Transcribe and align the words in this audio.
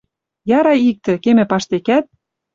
Яра 0.57 0.73
иктӹ: 0.89 1.13
кемӹ 1.23 1.45
паштекӓт 1.51 2.05